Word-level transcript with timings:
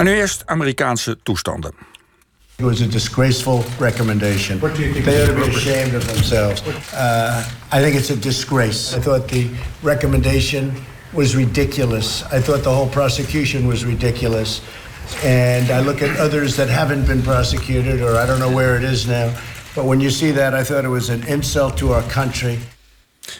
Maar 0.00 0.08
nu 0.08 0.14
eerst 0.14 0.42
Amerikaanse 0.46 1.18
toestanden. 1.22 1.72
It 2.56 2.64
was 2.64 2.80
a 2.80 2.86
disgraceful 2.86 3.64
recommendation. 3.78 4.58
What 4.58 4.74
do 4.74 4.82
you 4.82 4.92
think 4.92 5.04
they 5.04 5.22
ought 5.22 5.34
to 5.34 5.44
be 5.44 5.56
ashamed 5.56 5.94
of 5.94 6.04
themselves. 6.04 6.62
Uh, 6.62 7.44
I 7.72 7.82
think 7.82 7.94
it's 7.94 8.10
a 8.10 8.16
disgrace. 8.16 8.96
I 8.96 9.00
thought 9.00 9.28
the 9.28 9.46
recommendation 9.82 10.72
was 11.12 11.34
ridiculous. 11.34 12.22
I 12.32 12.40
thought 12.42 12.62
the 12.62 12.74
whole 12.74 12.88
prosecution 12.88 13.66
was 13.66 13.84
ridiculous. 13.84 14.60
And 15.24 15.70
I 15.70 15.84
look 15.84 16.02
at 16.02 16.18
others 16.18 16.54
that 16.54 16.68
haven't 16.68 17.06
been 17.06 17.22
prosecuted, 17.22 18.00
or 18.00 18.16
I 18.22 18.26
don't 18.26 18.38
know 18.38 18.54
where 18.54 18.76
it 18.76 18.92
is 18.92 19.06
now. 19.06 19.32
But 19.74 19.84
when 19.84 20.00
you 20.00 20.10
see 20.10 20.32
that, 20.32 20.52
I 20.52 20.64
thought 20.64 20.84
it 20.84 20.92
was 20.92 21.08
an 21.08 21.22
insult 21.26 21.76
to 21.76 21.92
our 21.92 22.12
country. 22.12 22.58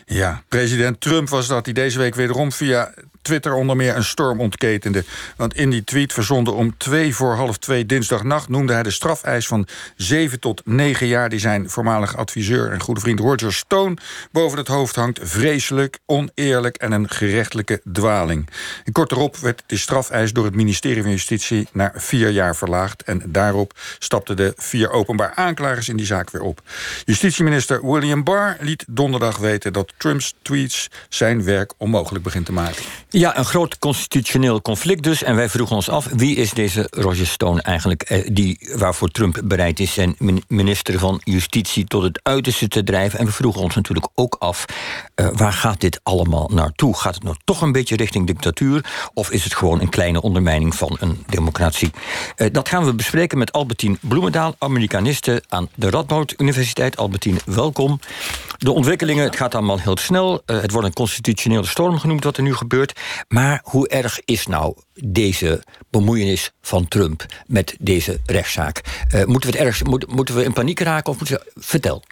Ja, 0.07 0.43
president 0.49 1.01
Trump 1.01 1.29
was 1.29 1.47
dat 1.47 1.65
hij 1.65 1.75
deze 1.75 1.99
week 1.99 2.15
wederom 2.15 2.53
via 2.53 2.95
Twitter 3.23 3.55
onder 3.55 3.77
meer 3.77 3.97
een 3.97 4.05
storm 4.05 4.41
ontketende. 4.41 5.05
Want 5.37 5.55
in 5.55 5.71
die 5.71 5.85
tweet 5.85 6.13
verzonden 6.13 6.55
om 6.55 6.77
twee 6.77 7.15
voor 7.15 7.35
half 7.35 7.59
twee 7.59 7.87
dinsdagnacht... 7.87 8.49
noemde 8.49 8.73
hij 8.73 8.83
de 8.83 8.91
strafeis 8.91 9.47
van 9.47 9.67
zeven 9.97 10.41
tot 10.41 10.63
negen 10.65 11.07
jaar... 11.07 11.29
die 11.29 11.39
zijn 11.39 11.71
voormalig 11.71 12.17
adviseur 12.17 12.73
en 12.73 12.81
goede 12.81 13.01
vriend 13.01 13.21
Roger 13.21 13.53
Stone... 13.53 13.97
boven 14.33 14.59
het 14.59 14.69
hoofd 14.69 14.97
hangt 14.97 15.19
vreselijk, 15.23 15.99
oneerlijk 16.07 16.77
en 16.77 16.93
een 16.93 17.11
gerechtelijke 17.11 17.81
dwaling. 17.93 18.49
En 18.85 18.93
kort 18.93 19.13
erop 19.13 19.37
werd 19.37 19.63
de 19.67 19.77
strafeis 19.77 20.33
door 20.33 20.45
het 20.45 20.55
ministerie 20.55 21.03
van 21.03 21.11
Justitie... 21.11 21.69
naar 21.73 21.93
vier 21.95 22.29
jaar 22.29 22.57
verlaagd. 22.57 23.03
En 23.03 23.23
daarop 23.27 23.79
stapten 23.99 24.37
de 24.37 24.53
vier 24.57 24.91
openbaar 24.91 25.33
aanklagers 25.35 25.89
in 25.89 25.97
die 25.97 26.07
zaak 26.07 26.31
weer 26.31 26.43
op. 26.43 26.63
Justitieminister 27.05 27.91
William 27.93 28.25
Barr 28.25 28.57
liet 28.61 28.85
donderdag 28.89 29.37
weten... 29.37 29.73
dat 29.73 29.93
Trumps 29.97 30.35
tweets 30.43 30.91
zijn 31.09 31.45
werk 31.45 31.73
onmogelijk 31.77 32.25
begint 32.25 32.47
te 32.47 32.53
maken. 32.53 32.83
Ja, 33.13 33.39
een 33.39 33.45
groot 33.45 33.79
constitutioneel 33.79 34.63
conflict 34.63 35.03
dus. 35.03 35.23
En 35.23 35.37
wij 35.37 35.49
vroegen 35.49 35.77
ons 35.77 35.89
af, 35.89 36.09
wie 36.13 36.37
is 36.37 36.53
deze 36.53 36.87
Roger 36.91 37.27
Stone 37.27 37.63
eigenlijk... 37.63 38.03
Eh, 38.03 38.29
die, 38.33 38.71
waarvoor 38.75 39.09
Trump 39.09 39.41
bereid 39.45 39.81
is 39.81 39.93
zijn 39.93 40.17
minister 40.49 40.99
van 40.99 41.21
Justitie... 41.25 41.85
tot 41.85 42.03
het 42.03 42.21
uiterste 42.23 42.69
te 42.69 42.85
drijven. 42.85 43.19
En 43.19 43.27
we 43.27 43.33
vroegen 43.33 43.63
ons 43.63 43.75
natuurlijk 43.75 44.09
ook 44.15 44.37
af, 44.39 44.65
eh, 45.15 45.29
waar 45.33 45.53
gaat 45.53 45.81
dit 45.81 46.01
allemaal 46.03 46.51
naartoe? 46.53 46.97
Gaat 46.97 47.15
het 47.15 47.23
nou 47.23 47.37
toch 47.45 47.63
een 47.63 47.73
beetje 47.73 47.97
richting 47.97 48.27
dictatuur... 48.27 48.85
of 49.15 49.31
is 49.31 49.45
het 49.45 49.55
gewoon 49.55 49.81
een 49.81 49.89
kleine 49.89 50.23
ondermijning 50.23 50.75
van 50.75 50.97
een 51.01 51.25
democratie? 51.27 51.91
Eh, 52.37 52.47
dat 52.53 52.69
gaan 52.69 52.85
we 52.85 52.95
bespreken 52.95 53.39
met 53.39 53.53
Albertine 53.53 53.97
Bloemendaal... 54.01 54.55
Amerikaniste 54.59 55.43
aan 55.49 55.69
de 55.75 55.91
Radboud 55.91 56.35
Universiteit. 56.37 56.97
Albertine, 56.97 57.39
welkom. 57.45 58.01
De 58.59 58.73
ontwikkelingen, 58.73 59.25
het 59.25 59.37
gaat 59.37 59.55
allemaal 59.55 59.79
heel 59.79 59.97
snel. 59.97 60.43
Uh, 60.47 60.61
het 60.61 60.71
wordt 60.71 60.87
een 60.87 60.93
constitutionele 60.93 61.67
storm 61.67 61.99
genoemd 61.99 62.25
wat 62.25 62.37
er 62.37 62.43
nu 62.43 62.55
gebeurt. 62.55 63.00
Maar 63.29 63.61
hoe 63.65 63.89
erg 63.89 64.21
is 64.25 64.47
nou 64.47 64.77
deze 64.95 65.63
bemoeienis 65.91 66.53
van 66.61 66.89
Trump 66.89 67.27
met 67.47 67.77
deze 67.81 68.21
rechtszaak? 68.27 68.81
Uh, 69.15 69.25
moeten 69.25 69.51
we 69.51 69.57
het 69.57 69.67
erg, 69.67 69.85
moet, 69.85 70.13
moeten 70.13 70.35
we 70.35 70.45
in 70.45 70.53
paniek 70.53 70.81
raken 70.81 71.13
of 71.13 71.19
moeten 71.19 71.37
we... 71.37 71.61
Vertel. 71.61 72.03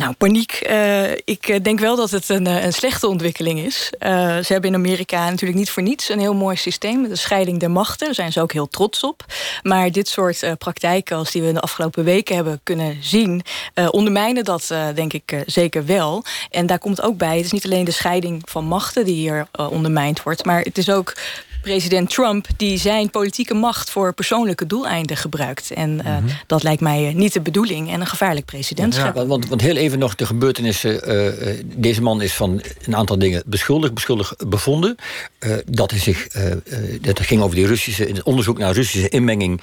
Nou, 0.00 0.12
paniek. 0.12 0.66
Uh, 0.70 1.10
ik 1.12 1.48
eh, 1.48 1.62
denk 1.62 1.80
wel 1.80 1.96
dat 1.96 2.10
het 2.10 2.28
een, 2.28 2.46
eh, 2.46 2.64
een 2.64 2.72
slechte 2.72 3.06
ontwikkeling 3.06 3.58
is. 3.58 3.90
Ze 4.00 4.46
hebben 4.48 4.70
in 4.70 4.76
Amerika 4.76 5.30
natuurlijk 5.30 5.58
niet 5.58 5.70
voor 5.70 5.82
niets 5.82 6.08
een 6.08 6.18
heel 6.18 6.34
mooi 6.34 6.56
systeem. 6.56 7.08
De 7.08 7.16
scheiding 7.16 7.60
der 7.60 7.70
machten. 7.70 8.06
Daar 8.06 8.14
zijn 8.14 8.32
ze 8.32 8.40
ook 8.40 8.52
heel 8.52 8.68
trots 8.68 9.04
op. 9.04 9.24
Maar 9.62 9.90
dit 9.90 10.08
soort 10.08 10.58
praktijken, 10.58 11.16
als 11.16 11.30
die 11.30 11.42
we 11.42 11.52
de 11.52 11.60
afgelopen 11.60 12.04
weken 12.04 12.34
hebben 12.34 12.60
kunnen 12.62 12.96
zien, 13.00 13.42
ondermijnen 13.90 14.44
dat 14.44 14.74
denk 14.94 15.12
ik 15.12 15.42
zeker 15.46 15.86
wel. 15.86 16.24
En 16.50 16.66
daar 16.66 16.78
komt 16.78 17.02
ook 17.02 17.16
bij, 17.16 17.36
het 17.36 17.44
is 17.44 17.52
niet 17.52 17.64
alleen 17.64 17.84
de 17.84 17.90
scheiding 17.90 18.42
van 18.44 18.64
machten 18.64 19.04
die 19.04 19.14
hier 19.14 19.46
ondermijnd 19.52 20.22
wordt, 20.22 20.44
maar 20.44 20.60
het 20.60 20.78
is 20.78 20.90
ook 20.90 21.14
president 21.62 22.10
Trump 22.10 22.46
die 22.56 22.78
zijn 22.78 23.10
politieke 23.10 23.54
macht 23.54 23.90
voor 23.90 24.12
persoonlijke 24.12 24.66
doeleinden 24.66 25.16
gebruikt. 25.16 25.70
En 25.70 25.90
mm 25.90 26.00
-hmm. 26.00 26.26
dat 26.46 26.62
lijkt 26.62 26.80
mij 26.80 27.08
eh, 27.08 27.14
niet 27.14 27.32
de 27.32 27.40
bedoeling 27.40 27.90
en 27.90 28.00
een 28.00 28.06
gevaarlijk 28.06 28.46
presidentschap. 28.46 29.14
Ja, 29.14 29.26
want, 29.26 29.48
want 29.48 29.60
heel 29.60 29.76
even 29.76 29.98
nog 29.98 30.14
de 30.14 30.26
gebeurtenissen. 30.26 31.14
Uh, 31.14 31.60
deze 31.64 32.02
man 32.02 32.22
is 32.22 32.32
van 32.32 32.62
een 32.86 32.96
aantal 32.96 33.18
dingen 33.18 33.42
beschuldigd, 33.46 33.94
beschuldigd 33.94 34.48
bevonden. 34.48 34.96
Dat, 35.66 35.90
hij 35.90 36.00
zich, 36.00 36.26
dat 37.00 37.20
ging 37.20 37.42
over 37.42 37.56
die 37.56 37.66
Russische, 37.66 38.04
het 38.04 38.22
onderzoek 38.22 38.58
naar 38.58 38.72
Russische 38.72 39.08
inmenging 39.08 39.60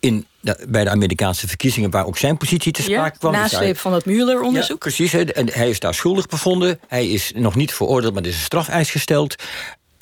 in 0.00 0.26
bij 0.68 0.84
de 0.84 0.90
Amerikaanse 0.90 1.48
verkiezingen, 1.48 1.90
waar 1.90 2.06
ook 2.06 2.18
zijn 2.18 2.36
positie 2.36 2.72
te 2.72 2.82
sprake 2.82 3.12
ja, 3.12 3.18
kwam. 3.18 3.32
Nasleep 3.32 3.78
van 3.78 3.92
het 3.92 4.04
Mueller-onderzoek. 4.04 4.84
Ja, 4.84 4.90
precies, 4.90 5.12
en 5.12 5.52
hij 5.52 5.68
is 5.68 5.80
daar 5.80 5.94
schuldig 5.94 6.26
bevonden. 6.26 6.80
Hij 6.88 7.08
is 7.08 7.32
nog 7.34 7.54
niet 7.54 7.74
veroordeeld, 7.74 8.14
maar 8.14 8.22
er 8.22 8.28
is 8.28 8.34
een 8.34 8.42
strafeis 8.42 8.90
gesteld. 8.90 9.34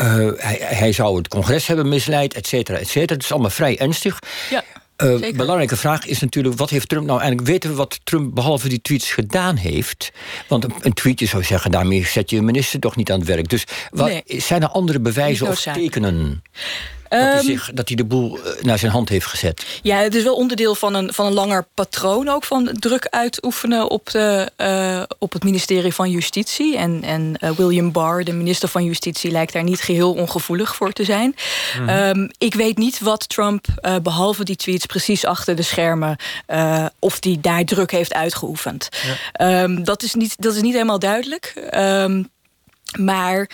Uh, 0.02 0.30
hij, 0.36 0.58
hij, 0.60 0.92
zou 0.92 1.16
het 1.16 1.28
congres 1.28 1.66
hebben 1.66 1.88
misleid, 1.88 2.34
et 2.34 2.46
cetera, 2.46 2.78
et 2.78 2.88
cetera. 2.88 3.14
Het 3.14 3.22
is 3.22 3.32
allemaal 3.32 3.50
vrij 3.50 3.78
ernstig. 3.78 4.18
Ja. 4.50 4.64
Uh, 5.02 5.32
belangrijke 5.36 5.76
vraag 5.76 6.06
is 6.06 6.20
natuurlijk, 6.20 6.58
wat 6.58 6.70
heeft 6.70 6.88
Trump 6.88 7.06
nou 7.06 7.20
eigenlijk... 7.20 7.48
weten 7.48 7.70
we 7.70 7.76
wat 7.76 8.00
Trump 8.04 8.34
behalve 8.34 8.68
die 8.68 8.80
tweets 8.82 9.12
gedaan 9.12 9.56
heeft? 9.56 10.12
Want 10.48 10.64
een, 10.64 10.72
een 10.80 10.92
tweetje 10.92 11.26
zou 11.26 11.44
zeggen, 11.44 11.70
daarmee 11.70 12.06
zet 12.06 12.30
je 12.30 12.36
een 12.36 12.44
minister 12.44 12.80
toch 12.80 12.96
niet 12.96 13.12
aan 13.12 13.18
het 13.18 13.28
werk. 13.28 13.48
Dus 13.48 13.64
wat, 13.90 14.08
nee. 14.08 14.22
zijn 14.26 14.62
er 14.62 14.68
andere 14.68 15.00
bewijzen 15.00 15.48
of 15.48 15.60
tekenen? 15.60 16.42
Dat 17.08 17.18
hij, 17.20 17.32
ehm, 17.32 17.44
zich, 17.44 17.70
dat 17.74 17.88
hij 17.88 17.96
de 17.96 18.04
boel 18.04 18.38
eh, 18.38 18.62
naar 18.62 18.78
zijn 18.78 18.92
hand 18.92 19.08
heeft 19.08 19.26
gezet. 19.26 19.66
Ja, 19.82 19.98
het 19.98 20.14
is 20.14 20.22
wel 20.22 20.34
onderdeel 20.34 20.74
van 20.74 20.94
een, 20.94 21.12
van 21.12 21.26
een 21.26 21.32
langer 21.32 21.66
patroon 21.74 22.28
ook 22.28 22.44
van 22.44 22.70
druk 22.72 23.06
uitoefenen 23.10 23.90
op, 23.90 24.10
de, 24.10 24.50
uh, 24.56 25.02
op 25.18 25.32
het 25.32 25.44
ministerie 25.44 25.94
van 25.94 26.10
Justitie. 26.10 26.76
En, 26.76 27.02
en 27.02 27.34
uh, 27.40 27.50
William 27.50 27.92
Barr, 27.92 28.24
de 28.24 28.32
minister 28.32 28.68
van 28.68 28.84
Justitie, 28.84 29.30
lijkt 29.30 29.52
daar 29.52 29.62
niet 29.62 29.80
geheel 29.80 30.12
ongevoelig 30.12 30.76
voor 30.76 30.92
te 30.92 31.04
zijn. 31.04 31.36
Mm 31.78 31.88
-hmm. 31.88 32.18
um, 32.18 32.30
ik 32.38 32.54
weet 32.54 32.78
niet 32.78 33.00
wat 33.00 33.28
Trump, 33.28 33.66
uh, 33.82 33.96
behalve 34.02 34.44
die 34.44 34.56
tweets, 34.56 34.86
precies 34.86 35.24
achter 35.24 35.56
de 35.56 35.62
schermen, 35.62 36.16
of 36.98 37.20
die 37.20 37.40
daar 37.40 37.64
druk 37.64 37.90
heeft 37.90 38.14
uitgeoefend. 38.14 38.88
Ja. 39.32 39.62
Um, 39.62 39.84
dat, 39.84 40.02
is 40.02 40.14
niet, 40.14 40.34
dat 40.38 40.54
is 40.54 40.62
niet 40.62 40.72
helemaal 40.72 40.98
duidelijk. 40.98 41.54
Maar, 42.94 43.48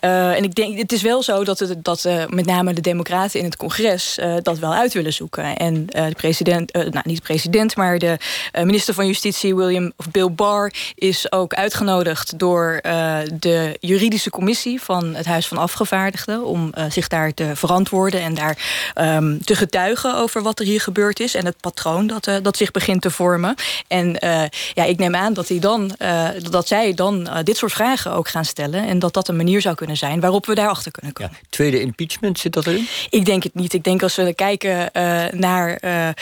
uh, 0.00 0.36
en 0.36 0.44
ik 0.44 0.54
denk, 0.54 0.78
het 0.78 0.92
is 0.92 1.02
wel 1.02 1.22
zo 1.22 1.44
dat, 1.44 1.58
het, 1.58 1.84
dat 1.84 2.04
uh, 2.04 2.26
met 2.26 2.46
name 2.46 2.72
de 2.72 2.80
Democraten 2.80 3.38
in 3.38 3.44
het 3.44 3.56
congres 3.56 4.18
uh, 4.18 4.34
dat 4.42 4.58
wel 4.58 4.74
uit 4.74 4.92
willen 4.92 5.12
zoeken. 5.12 5.56
En 5.56 5.86
de 5.86 6.14
president, 6.16 6.72
nou 6.72 7.00
niet 7.02 7.16
de 7.16 7.22
president, 7.22 7.76
maar 7.76 7.98
de 7.98 8.18
minister 8.52 8.94
van 8.94 9.06
Justitie, 9.06 9.56
William 9.56 9.92
of 9.96 10.10
Bill 10.10 10.30
Barr, 10.30 10.72
is 10.94 11.32
ook 11.32 11.54
uitgenodigd 11.54 12.38
door 12.38 12.80
de 13.38 13.76
juridische 13.80 14.30
commissie 14.30 14.82
van 14.82 15.14
het 15.14 15.26
Huis 15.26 15.48
van 15.48 15.58
Afgevaardigden 15.58 16.44
om 16.44 16.72
zich 16.88 17.08
daar 17.08 17.34
te 17.34 17.50
verantwoorden 17.54 18.20
en 18.20 18.34
daar 18.34 18.58
um, 18.94 19.44
te 19.44 19.56
getuigen 19.56 20.16
over 20.16 20.42
wat 20.42 20.58
er 20.58 20.64
hier 20.64 20.80
gebeurd 20.80 21.20
is 21.20 21.34
en 21.34 21.44
het 21.44 21.60
patroon 21.60 22.06
dat, 22.06 22.30
dat 22.42 22.56
zich 22.56 22.70
begint 22.70 23.02
te 23.02 23.10
vormen. 23.10 23.54
En 23.88 24.16
ja, 24.74 24.84
ik 24.84 24.98
neem 24.98 25.14
aan 25.14 25.32
dat, 25.32 25.48
hij 25.48 25.58
dan, 25.58 25.96
dat 26.50 26.68
zij 26.68 26.94
dan 26.94 27.28
dit 27.42 27.56
soort 27.56 27.72
vragen 27.72 28.12
ook 28.12 28.28
gaan 28.28 28.44
stellen. 28.44 28.71
En 28.78 28.98
dat 28.98 29.14
dat 29.14 29.28
een 29.28 29.36
manier 29.36 29.60
zou 29.60 29.74
kunnen 29.74 29.96
zijn 29.96 30.20
waarop 30.20 30.46
we 30.46 30.54
daarachter 30.54 30.92
kunnen 30.92 31.12
komen. 31.12 31.32
Ja, 31.40 31.46
tweede 31.48 31.80
impeachment, 31.80 32.38
zit 32.38 32.52
dat 32.52 32.66
erin? 32.66 32.86
Ik 33.10 33.24
denk 33.24 33.42
het 33.42 33.54
niet. 33.54 33.72
Ik 33.72 33.84
denk 33.84 34.02
als 34.02 34.16
we 34.16 34.34
kijken 34.34 34.90
uh, 34.92 35.24
naar 35.30 35.78
uh, 35.84 36.06
uh, 36.06 36.12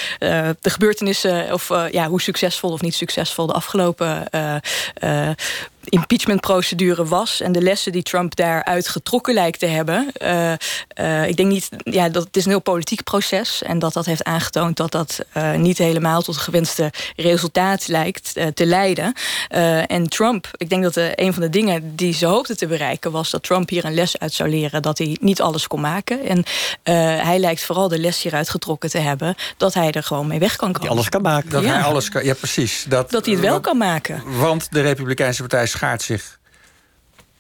de 0.60 0.70
gebeurtenissen... 0.70 1.52
of 1.52 1.68
ja, 1.90 2.08
hoe 2.08 2.20
succesvol 2.20 2.72
of 2.72 2.80
niet 2.80 2.94
succesvol 2.94 3.46
de 3.46 3.52
afgelopen 3.52 4.28
impeachmentprocedure 5.84 7.04
was 7.04 7.40
en 7.40 7.52
de 7.52 7.62
lessen 7.62 7.92
die 7.92 8.02
Trump 8.02 8.36
daaruit 8.36 8.88
getrokken 8.88 9.34
lijkt 9.34 9.58
te 9.58 9.66
hebben. 9.66 10.12
Uh, 10.22 10.52
uh, 11.00 11.28
ik 11.28 11.36
denk 11.36 11.48
niet, 11.48 11.68
ja, 11.84 12.08
dat 12.08 12.24
het 12.24 12.36
is 12.36 12.44
een 12.44 12.50
heel 12.50 12.60
politiek 12.60 13.02
proces 13.02 13.62
en 13.62 13.78
dat 13.78 13.92
dat 13.92 14.06
heeft 14.06 14.24
aangetoond 14.24 14.76
dat 14.76 14.92
dat 14.92 15.18
uh, 15.36 15.54
niet 15.54 15.78
helemaal 15.78 16.22
tot 16.22 16.34
het 16.34 16.44
gewenste 16.44 16.92
resultaat 17.16 17.88
lijkt 17.88 18.32
te 18.54 18.66
leiden. 18.66 19.12
en 19.86 20.08
Trump, 20.08 20.48
ik 20.56 20.68
denk 20.68 20.82
dat 20.82 20.96
een 20.96 21.32
van 21.32 21.42
de 21.42 21.50
dingen 21.50 21.96
die 21.96 22.14
ze 22.14 22.26
hoopten 22.26 22.56
te 22.56 22.66
bereiken 22.66 23.12
was 23.12 23.30
dat 23.30 23.42
Trump 23.42 23.68
hier 23.68 23.84
een 23.84 23.94
les 23.94 24.18
uit 24.18 24.32
zou 24.32 24.48
leren 24.48 24.82
dat 24.82 24.98
hij 24.98 25.16
niet 25.20 25.40
alles 25.40 25.66
kon 25.66 25.80
maken. 25.80 26.26
En 26.26 26.44
hij 27.22 27.38
lijkt 27.38 27.64
vooral 27.64 27.88
de 27.88 27.98
les 27.98 28.22
hieruit 28.22 28.48
getrokken 28.48 28.90
te 28.90 28.98
hebben 28.98 29.34
dat 29.56 29.74
hij 29.74 29.90
er 29.90 30.02
gewoon 30.02 30.26
mee 30.26 30.38
weg 30.38 30.56
kan 30.56 30.72
komen. 30.72 30.80
Dat 30.80 30.88
hij 30.88 30.90
alles 30.90 31.08
kan 31.08 31.22
maken. 31.22 31.50
Dat 31.50 31.62
ja. 31.62 31.72
hij 31.72 31.82
alles 31.82 32.08
kan, 32.08 32.24
ja, 32.24 32.34
precies. 32.34 32.84
Dat, 32.88 33.10
dat 33.10 33.24
hij 33.24 33.34
het 33.34 33.42
wel 33.42 33.60
kan 33.60 33.76
maken. 33.76 34.22
Want 34.38 34.66
de 34.70 34.80
Republikeinse 34.80 35.40
Partij 35.40 35.66
schaart 35.70 36.02
zich 36.02 36.38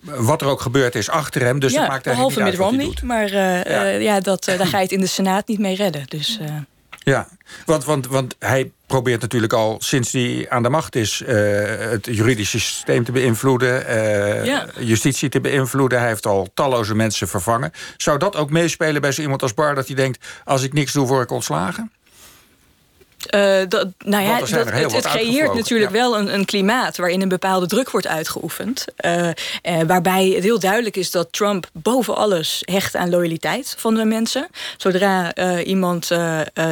wat 0.02 0.42
er 0.42 0.48
ook 0.48 0.60
gebeurd 0.60 0.94
is 0.94 1.08
achter 1.08 1.42
hem. 1.42 1.58
Dus 1.58 1.72
ja, 1.72 1.80
het 1.80 1.88
maakt 1.88 2.04
behalve 2.04 2.42
met 2.42 2.54
Romney. 2.54 2.96
Maar 3.02 3.24
uh, 3.24 3.62
ja. 3.64 3.84
Uh, 3.84 4.02
ja, 4.02 4.20
dat, 4.20 4.48
uh, 4.48 4.58
daar 4.58 4.66
ga 4.66 4.76
je 4.76 4.82
het 4.82 4.92
in 4.92 5.00
de 5.00 5.06
Senaat 5.06 5.48
niet 5.48 5.58
mee 5.58 5.76
redden. 5.76 6.04
Dus, 6.08 6.38
Ja, 7.04 7.28
want, 7.64 7.84
want, 7.84 8.06
want 8.06 8.36
hij 8.38 8.70
probeert 8.86 9.20
natuurlijk 9.20 9.52
al 9.52 9.76
sinds 9.78 10.12
hij 10.12 10.46
aan 10.48 10.62
de 10.62 10.68
macht 10.68 10.96
is... 10.96 11.22
het 11.26 12.06
juridische 12.06 12.60
systeem 12.60 13.04
te 13.04 13.12
beïnvloeden, 13.12 13.94
ja. 14.44 14.66
justitie 14.78 15.28
te 15.28 15.40
beïnvloeden. 15.40 15.98
Hij 15.98 16.08
heeft 16.08 16.26
al 16.26 16.48
talloze 16.54 16.94
mensen 16.94 17.28
vervangen. 17.28 17.72
Zou 17.96 18.18
dat 18.18 18.36
ook 18.36 18.50
meespelen 18.50 19.00
bij 19.00 19.12
zo 19.12 19.22
iemand 19.22 19.42
als 19.42 19.54
Barr... 19.54 19.74
dat 19.74 19.86
hij 19.86 19.96
denkt, 19.96 20.26
als 20.44 20.62
ik 20.62 20.72
niks 20.72 20.92
doe, 20.92 21.06
word 21.06 21.22
ik 21.22 21.30
ontslagen? 21.30 21.92
Uh, 23.34 23.60
dat, 23.68 23.88
nou 23.98 24.24
ja, 24.24 24.38
dat, 24.38 24.50
het, 24.50 24.92
het 24.92 25.06
creëert 25.06 25.54
natuurlijk 25.54 25.90
wel 25.90 26.18
een, 26.18 26.34
een, 26.34 26.44
klimaat 26.44 26.96
waarin 26.96 27.22
een 27.22 27.28
bepaalde 27.28 27.66
druk 27.66 27.90
wordt 27.90 28.06
uitgeoefend. 28.06 28.84
Uh, 29.04 29.26
uh, 29.26 29.32
waarbij 29.86 30.28
het 30.28 30.44
heel 30.44 30.58
duidelijk 30.58 30.96
is 30.96 31.10
dat 31.10 31.32
Trump 31.32 31.68
boven 31.72 32.16
alles 32.16 32.62
hecht 32.64 32.96
aan 32.96 33.10
loyaliteit 33.10 33.74
van 33.78 33.94
de 33.94 34.04
mensen. 34.04 34.48
Zodra 34.76 35.34
iemand 35.64 36.10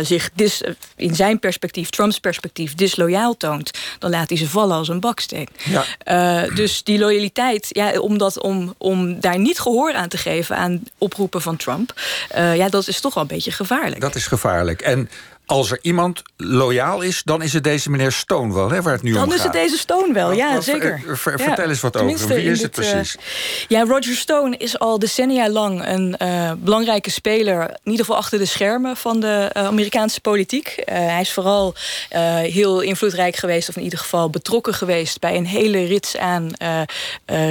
zich 0.03 0.31
dis, 0.35 0.63
in 0.97 1.15
zijn 1.15 1.39
perspectief, 1.39 1.91
Trumps 1.91 2.19
perspectief, 2.19 2.75
disloyaal 2.75 3.37
toont, 3.37 3.71
dan 3.99 4.11
laat 4.11 4.29
hij 4.29 4.39
ze 4.39 4.49
vallen 4.49 4.77
als 4.77 4.89
een 4.89 5.01
baksteen. 5.01 5.49
Ja. 5.65 6.47
dus 6.55 6.83
die 6.83 6.99
loyaliteit, 6.99 7.67
ja, 7.69 7.99
om, 7.99 8.19
dat, 8.19 8.41
om, 8.41 8.75
om 8.79 9.21
daar 9.21 9.39
niet 9.39 9.61
gehoor 9.61 9.93
aan 9.93 10.09
te 10.09 10.17
geven 10.17 10.57
aan 10.57 10.83
oproepen 10.99 11.43
van 11.43 11.57
Trump, 11.57 11.93
ja, 12.35 12.69
dat 12.69 12.89
is 12.89 13.01
toch 13.01 13.15
wel 13.15 13.23
een 13.23 13.29
beetje 13.29 13.53
gevaarlijk. 13.53 14.01
Dat 14.01 14.15
is 14.15 14.27
gevaarlijk. 14.27 14.81
En 14.81 15.09
als 15.49 15.71
er 15.71 15.79
iemand 15.83 16.23
loyaal 16.37 17.01
is, 17.01 17.23
dan 17.25 17.43
is 17.43 17.53
het 17.53 17.65
deze 17.65 17.91
meneer 17.91 18.13
Stonewall, 18.13 18.69
hè, 18.69 18.83
waar 18.83 18.93
het 18.93 19.03
nu 19.03 19.13
dan 19.13 19.23
om 19.23 19.31
gaat. 19.31 19.39
Dan 19.39 19.47
is 19.47 19.59
het 19.59 19.63
deze 19.63 19.79
Stonewall, 19.79 20.37
ja, 20.37 20.61
zeker. 20.61 21.03
vertel 21.17 21.69
eens 21.69 21.81
wat 21.81 21.97
over 21.97 22.29
Wie 22.29 22.43
is 22.43 22.63
het 22.63 22.79
eh, 22.79 22.91
precies? 22.91 23.17
ja, 23.69 23.85
Roger 23.85 24.15
Stone 24.15 24.57
is 24.57 24.79
al 24.79 24.99
decennia 24.99 25.51
lang 25.51 25.87
een 25.87 26.17
uh, 26.23 26.53
belangrijke 26.59 27.11
speler... 27.11 27.61
in 27.63 27.91
ieder 27.91 28.05
geval 28.05 28.17
achter 28.17 28.39
de 28.39 28.45
schermen 28.45 28.97
van 28.97 29.21
de 29.21 29.51
uh, 29.57 29.65
Amerikaanse 29.65 30.21
politiek. 30.21 30.83
hij 30.85 31.21
is 31.21 31.33
vooral 31.33 31.75
heel 32.43 32.81
invloedrijk 32.81 33.37
geweest... 33.37 33.69
of 33.69 33.77
in 33.77 33.83
ieder 33.83 33.99
geval 33.99 34.31
betrokken 34.31 34.75
geweest... 34.75 35.21
bij 35.21 35.37
een 35.37 35.47
hele 35.47 35.85
rits 35.85 36.17
aan 36.17 36.51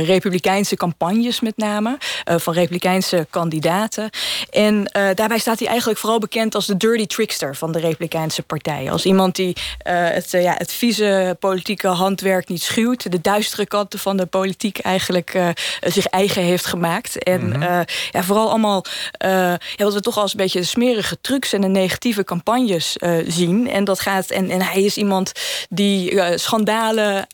republikeinse 0.06 0.76
campagnes 0.76 1.40
met 1.40 1.58
name... 1.58 1.98
van 2.26 2.54
republikeinse 2.54 3.28
kandidaten. 3.30 4.10
En 4.50 4.92
daarbij 5.16 5.40
staat 5.40 5.60
hij 5.60 5.68
eigenlijk 5.68 6.00
vooral 6.00 6.20
bekend 6.20 6.56
als 6.56 6.66
de 6.66 6.78
dirty 6.78 7.06
trickster... 7.06 7.56
van 7.56 7.72
de 7.72 7.86
Republikeinse 7.88 8.44
Partij. 8.44 8.92
Als 8.92 9.06
iemand 9.06 9.36
die 9.36 9.56
uh, 9.88 10.08
het, 10.10 10.34
uh, 10.34 10.44
ja, 10.44 10.56
het 10.58 10.72
vieze 10.72 11.36
politieke 11.40 11.88
handwerk 11.88 12.48
niet 12.48 12.62
schuwt... 12.62 13.12
de 13.12 13.22
duistere 13.22 13.66
kanten 13.66 14.00
van 14.00 14.18
de 14.18 14.26
politiek 14.26 14.80
eigenlijk 14.80 15.34
uh, 15.34 15.50
zich 15.82 16.06
eigen 16.06 16.44
heeft 16.44 16.66
gemaakt. 16.66 17.24
En 17.24 17.46
mm 17.46 17.52
-hmm. 17.52 17.86
ja, 18.12 18.24
vooral 18.24 18.50
allemaal 18.50 18.86
ja, 19.18 19.58
wat 19.78 19.94
we 19.94 20.02
toch 20.02 20.18
als 20.18 20.32
een 20.32 20.38
beetje 20.38 20.64
smerige 20.64 21.18
trucs... 21.22 21.54
en 21.54 21.62
de 21.62 21.68
negatieve 21.68 22.24
campagnes 22.24 22.96
zien. 23.28 23.70
En, 23.70 23.84
dat 23.84 24.00
gaat, 24.00 24.30
en, 24.30 24.50
en 24.50 24.62
hij 24.62 24.84
is 24.84 24.98
iemand 24.98 25.32
die 25.70 26.22
schandalen 26.38 27.28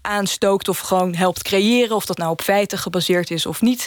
aanstookt... 0.00 0.68
of 0.68 0.78
gewoon 0.78 1.14
helpt 1.14 1.42
creëren, 1.42 1.96
of 1.96 2.06
dat 2.06 2.18
nou 2.18 2.30
op 2.30 2.42
feiten 2.42 2.78
gebaseerd 2.78 3.30
is 3.30 3.46
of 3.46 3.60
niet. 3.60 3.86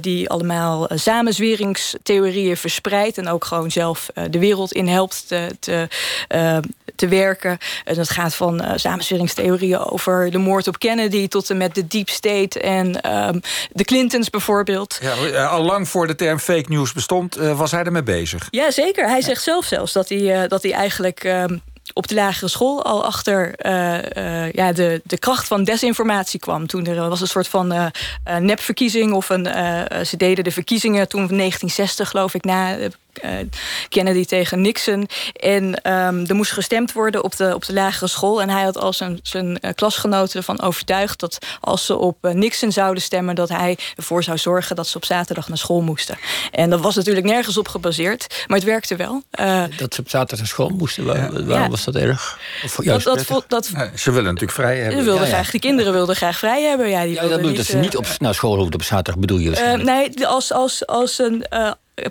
die 0.00 0.28
allemaal 0.28 0.88
samenzweringstheorieën 0.94 2.56
verspreidt... 2.56 3.18
en 3.18 3.28
ook 3.28 3.44
gewoon 3.44 3.70
zelf 3.70 4.10
de 4.30 4.38
wereld 4.38 4.72
in 4.72 4.86
helpt 4.86 5.11
te, 5.20 5.56
te, 5.60 5.88
uh, 6.34 6.58
te 6.96 7.08
werken. 7.08 7.58
En 7.84 7.94
dat 7.94 8.10
gaat 8.10 8.34
van 8.34 8.62
uh, 8.62 8.72
samenzweringstheorieën 8.76 9.78
over 9.78 10.30
de 10.30 10.38
moord 10.38 10.68
op 10.68 10.78
Kennedy... 10.78 11.28
tot 11.28 11.50
en 11.50 11.56
met 11.56 11.74
de 11.74 11.86
deep 11.86 12.08
state 12.08 12.60
en 12.60 13.14
um, 13.14 13.40
de 13.72 13.84
Clintons 13.84 14.30
bijvoorbeeld. 14.30 14.98
Ja, 15.02 15.14
eh, 15.14 15.52
al 15.52 15.62
lang 15.62 15.88
voor 15.88 16.06
de 16.06 16.14
term 16.14 16.38
fake 16.38 16.68
news 16.68 16.92
bestond, 16.92 17.38
uh, 17.38 17.58
was 17.58 17.70
hij 17.70 17.82
ermee 17.82 18.02
bezig. 18.02 18.48
Ja, 18.50 18.70
zeker. 18.70 19.08
Hij 19.08 19.22
zegt 19.22 19.42
zelf 19.42 19.64
zelfs 19.64 19.92
dat 19.92 20.08
hij, 20.08 20.48
dat 20.48 20.62
hij 20.62 20.72
eigenlijk... 20.72 21.24
Um, 21.24 21.62
op 21.94 22.08
de 22.08 22.14
lagere 22.14 22.48
school 22.48 22.84
al 22.84 23.04
achter 23.04 23.54
uh, 23.66 23.98
uh, 24.16 24.52
ja, 24.52 24.72
de, 24.72 25.00
de 25.04 25.18
kracht 25.18 25.46
van 25.46 25.64
desinformatie 25.64 26.40
kwam. 26.40 26.66
Toen 26.66 26.86
er 26.86 27.08
was 27.08 27.20
een 27.20 27.26
soort 27.26 27.48
van 27.48 27.72
uh, 27.72 27.86
nepverkiezing. 28.38 29.12
Of 29.12 29.28
een, 29.28 29.44
ze 30.06 30.16
deden 30.16 30.44
de 30.44 30.50
verkiezingen 30.50 31.08
toen 31.08 31.26
1960 31.26 32.08
geloof 32.08 32.34
ik 32.34 32.44
na 32.44 32.76
Kennedy 33.88 34.24
tegen 34.24 34.60
Nixon. 34.60 35.08
En 35.32 35.64
um, 35.64 36.26
er 36.26 36.34
moest 36.34 36.52
gestemd 36.52 36.92
worden 36.92 37.24
op 37.24 37.36
de, 37.36 37.54
op 37.54 37.64
de 37.64 37.72
lagere 37.72 38.06
school. 38.06 38.42
En 38.42 38.50
hij 38.50 38.62
had 38.62 38.76
al 38.76 38.92
zijn, 38.92 39.18
zijn 39.22 39.58
uh, 39.60 39.70
klasgenoten 39.74 40.36
ervan 40.36 40.60
overtuigd... 40.60 41.20
dat 41.20 41.38
als 41.60 41.86
ze 41.86 41.96
op 41.96 42.18
uh, 42.22 42.32
Nixon 42.32 42.72
zouden 42.72 43.02
stemmen... 43.02 43.34
dat 43.34 43.48
hij 43.48 43.78
ervoor 43.96 44.22
zou 44.22 44.38
zorgen 44.38 44.76
dat 44.76 44.86
ze 44.86 44.96
op 44.96 45.04
zaterdag 45.04 45.48
naar 45.48 45.58
school 45.58 45.80
moesten. 45.80 46.18
En 46.50 46.70
dat 46.70 46.80
was 46.80 46.94
natuurlijk 46.94 47.26
nergens 47.26 47.56
op 47.56 47.68
gebaseerd. 47.68 48.44
Maar 48.46 48.56
het 48.56 48.66
werkte 48.66 48.96
wel. 48.96 49.22
dat 49.76 49.94
ze 49.94 50.00
op 50.00 50.08
zaterdag 50.08 50.38
naar 50.38 50.46
school 50.46 50.68
moesten? 50.68 51.04
Waarom 51.04 51.48
ja. 51.48 51.68
was 51.68 51.84
dat 51.84 51.94
erg? 51.94 52.38
Of 52.64 52.74
dat, 52.74 53.02
dat, 53.02 53.44
dat, 53.48 53.70
ze 53.94 54.10
willen 54.10 54.24
natuurlijk 54.24 54.52
vrij 54.52 54.78
hebben. 54.78 54.98
Ze 54.98 55.04
wilden 55.04 55.26
ja, 55.26 55.32
graag, 55.32 55.50
de 55.50 55.58
kinderen 55.58 55.92
wilden 55.92 56.16
graag 56.16 56.38
vrij 56.38 56.62
hebben. 56.62 56.88
Ja, 56.88 57.02
die 57.02 57.14
ja, 57.14 57.20
dat 57.20 57.36
bedoelt 57.36 57.56
dat 57.56 57.66
ze 57.66 57.76
niet 57.76 57.96
op, 57.96 58.06
naar 58.18 58.34
school 58.34 58.56
hoefden 58.56 58.74
op 58.74 58.82
zaterdag, 58.82 59.20
bedoel 59.20 59.38
je? 59.38 59.50
nee, 59.82 60.26
als, 60.26 60.52
als, 60.52 60.86
als 60.86 61.18
een 61.18 61.46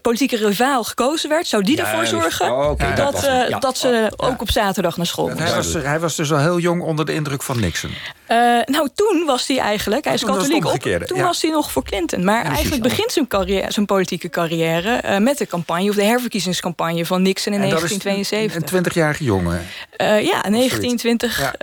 politieke 0.01 0.35
rivaal 0.35 0.83
gekozen 0.83 1.29
werd, 1.29 1.47
zou 1.47 1.63
die 1.63 1.81
ervoor 1.81 2.05
zorgen 2.05 2.51
oh, 2.51 2.69
okay. 2.69 2.95
dat, 2.95 3.13
dat, 3.13 3.25
uh, 3.25 3.59
dat, 3.59 3.77
ze 3.77 4.11
ook 4.15 4.41
op 4.41 4.51
zaterdag 4.51 4.97
naar 4.97 5.05
school 5.05 5.27
moesten. 5.27 5.45
Hij 5.45 5.55
was, 5.55 5.73
hij 5.73 5.99
was 5.99 6.15
dus 6.15 6.31
al 6.31 6.39
heel 6.39 6.59
jong 6.59 6.81
onder 6.81 7.05
de 7.05 7.13
indruk 7.13 7.43
van 7.43 7.59
Nixon. 7.59 7.91
Uh, 8.31 8.37
nou, 8.65 8.89
toen 8.95 9.23
was 9.25 9.47
hij 9.47 9.57
eigenlijk, 9.57 10.05
hij 10.05 10.13
is 10.13 10.23
katholiek 10.23 10.65
op, 10.65 10.79
toen 10.79 11.17
ja. 11.17 11.23
was 11.23 11.41
hij 11.41 11.51
nog 11.51 11.71
voor 11.71 11.83
Clinton. 11.83 12.23
Maar 12.23 12.45
eigenlijk 12.45 12.81
begint 12.81 13.11
zijn, 13.11 13.27
carrière, 13.27 13.71
zijn 13.71 13.85
politieke 13.85 14.29
carrière 14.29 15.01
uh, 15.05 15.17
met 15.17 15.37
de 15.37 15.47
campagne, 15.47 15.89
of 15.89 15.95
de 15.95 16.03
herverkiezingscampagne 16.03 17.05
van 17.05 17.21
Nixon 17.21 17.53
in 17.53 17.61
en 17.61 17.69
1972. 17.69 18.71
Een 18.71 18.85
20-jarige 18.85 19.23
jongen. 19.23 19.67
ja, 19.97 20.41
1920. 20.41 21.53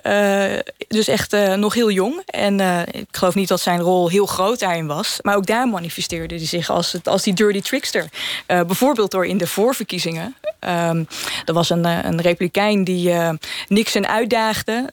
dus 0.89 1.09
echt 1.09 1.37
nog 1.57 1.75
heel 1.75 1.91
jong. 1.91 2.23
En 2.27 2.61
ik 2.91 3.07
geloof 3.11 3.35
niet 3.35 3.49
dat 3.49 3.61
zijn 3.61 3.81
rol 3.81 4.09
heel 4.09 4.27
groot 4.27 4.59
daarin 4.59 4.87
was. 4.87 5.19
Maar 5.23 5.37
ook 5.37 5.47
daar 5.47 5.69
manifesteerde 5.69 6.35
hij 6.35 6.47
zich 6.47 6.71
als, 6.71 6.97
als 7.05 7.23
die 7.23 7.35
dirty 7.35 7.61
trickster. 7.61 8.09
Bijvoorbeeld 8.47 9.11
door 9.11 9.27
in 9.27 9.39
de 9.39 9.47
voorverkiezingen. 9.47 10.37
Um, 10.61 11.07
er 11.45 11.55
was 11.55 11.71
een, 11.71 11.85
eh, 11.85 11.99
een 12.03 12.21
republikein 12.21 12.85
die 12.85 13.13
Nixon 13.69 14.07
uitdaagde. 14.07 14.91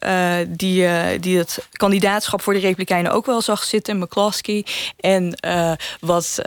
Die, 0.48 0.88
die 1.20 1.38
het 1.38 1.65
kandidaatschap 1.72 2.42
voor 2.42 2.54
de 2.54 2.60
republikeinen 2.60 3.12
ook 3.12 3.26
wel 3.26 3.42
zag 3.42 3.64
zitten. 3.64 4.00
McCloskey. 4.00 4.66
En 5.00 5.38
wat 6.00 6.40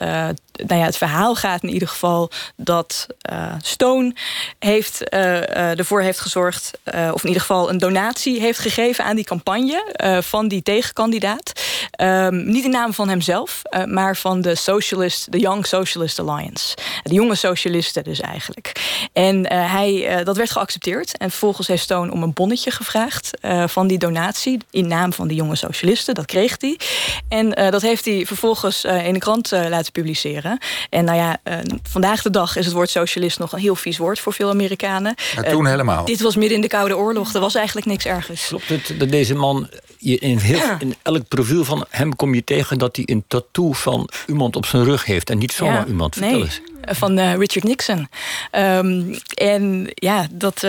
nou 0.67 0.81
ja, 0.81 0.87
het 0.87 0.97
verhaal 0.97 1.35
gaat 1.35 1.63
in 1.63 1.69
ieder 1.69 1.89
geval 1.89 2.31
dat 2.57 3.07
uh, 3.33 3.53
Stone 3.63 4.15
heeft, 4.59 5.15
uh, 5.15 5.79
ervoor 5.79 6.01
heeft 6.01 6.21
gezorgd, 6.21 6.71
of 7.13 7.23
in 7.23 7.27
ieder 7.27 7.41
geval 7.41 7.71
een 7.71 7.79
donatie 7.79 8.41
heeft 8.41 8.59
gegeven 8.59 9.05
aan 9.05 9.17
die 9.17 9.25
campagne 9.25 9.85
van 10.23 10.49
die 10.49 10.63
tegenkandidaat. 10.63 11.53
Um, 12.01 12.51
niet 12.51 12.65
in 12.65 12.71
naam 12.71 12.93
van 12.93 13.09
hemzelf, 13.09 13.63
maar 13.87 14.17
van 14.17 14.41
de 14.41 14.55
Socialist, 14.55 15.33
de 15.33 15.39
Young 15.39 15.67
Socialist 15.67 16.19
Alliance. 16.19 16.77
De 17.03 17.15
jonge 17.15 17.35
socialisten 17.35 18.05
dus 18.05 18.21
eigenlijk. 18.21 18.73
En 19.13 19.53
hij, 19.53 20.25
dat 20.25 20.37
werd 20.37 20.51
geaccepteerd. 20.51 21.17
En 21.17 21.31
vervolgens 21.31 21.67
heeft 21.67 21.83
Stone 21.83 22.13
om 22.13 22.23
een 22.23 22.33
bonnetje 22.33 22.71
gevraagd 22.71 23.31
van 23.67 23.87
die 23.87 23.99
donatie 23.99 24.59
in 24.71 24.87
naam 24.89 25.13
van 25.13 25.29
de 25.29 25.35
jonge 25.35 25.57
socialisten. 25.57 26.15
Dat 26.15 26.27
kreeg 26.27 26.57
hij. 26.61 26.79
En 27.29 27.71
dat 27.71 27.83
heeft 27.83 28.05
hij 28.05 28.27
vervolgens 28.27 28.85
in 28.85 29.13
de 29.13 29.19
krant 29.19 29.51
laten 29.51 29.93
publiceren. 29.93 30.48
En 30.91 31.05
nou 31.05 31.19
ja, 31.19 31.39
uh, 31.45 31.55
vandaag 31.83 32.23
de 32.23 32.31
dag 32.31 32.57
is 32.57 32.65
het 32.65 32.75
woord 32.75 32.91
socialist 32.91 33.39
nog 33.39 33.53
een 33.53 33.59
heel 33.59 33.77
vies 33.77 33.99
woord 33.99 34.21
voor 34.21 34.33
veel 34.33 34.51
Amerikanen. 34.51 35.15
Ja, 35.35 35.43
toen 35.43 35.65
uh, 35.65 35.71
helemaal. 35.71 36.05
Dit 36.05 36.21
was 36.21 36.37
midden 36.37 36.57
in 36.57 36.63
de 36.63 36.69
Koude 36.69 36.97
Oorlog. 36.97 37.35
Er 37.35 37.41
was 37.41 37.55
eigenlijk 37.55 37.87
niks 37.87 38.07
ergens. 38.07 38.47
Klopt 38.47 38.69
het 38.69 38.95
dat 38.99 39.11
deze 39.11 39.35
man, 39.35 39.69
in, 39.99 40.39
heel, 40.39 40.61
in 40.79 40.95
elk 41.03 41.29
profiel 41.29 41.65
van 41.65 41.87
hem 41.91 42.17
kom 42.17 42.35
je 42.35 42.45
tegen 42.45 42.79
dat 42.79 42.97
hij 42.97 43.05
een 43.09 43.25
tattoo 43.27 43.73
van 43.73 44.09
iemand 44.27 44.57
op 44.57 44.67
zijn 44.67 44.85
rug 44.85 45.05
heeft 45.05 45.31
en 45.31 45.39
niet 45.39 45.53
zomaar 45.53 45.75
ja, 45.75 45.87
iemand. 45.87 46.15
Vertel 46.15 46.33
nee, 46.33 46.43
eens. 46.43 46.61
Van 46.83 47.19
uh, 47.19 47.35
Richard 47.35 47.65
Nixon. 47.65 48.09
Um, 48.53 49.17
en 49.35 49.91
ja, 49.95 50.27
dat 50.31 50.67